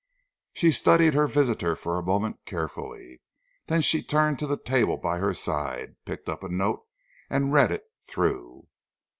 [0.53, 3.21] She studied her visitor for a moment carefully.
[3.67, 6.81] Then she turned to the table by her side, picked up a note
[7.29, 8.65] and read it through.